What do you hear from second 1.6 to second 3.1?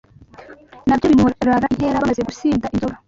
inkera bamaze gusinda inzoga